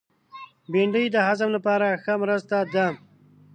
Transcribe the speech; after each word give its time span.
بېنډۍ 0.71 1.05
د 1.11 1.17
هضم 1.27 1.49
لپاره 1.57 1.87
ښه 2.03 2.13
مرسته 2.23 2.57
ده 2.73 2.87